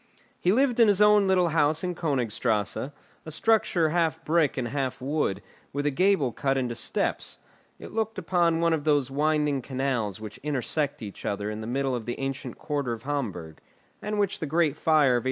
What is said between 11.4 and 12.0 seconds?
in the middle